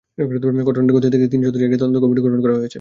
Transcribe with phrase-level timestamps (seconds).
[0.67, 2.69] ঘটনাটি খতিয়ে দেখতে তিন সদস্যের একটি তদন্ত কমিটিও গঠন করা হয়েছে।